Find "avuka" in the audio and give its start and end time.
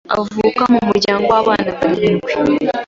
0.17-0.63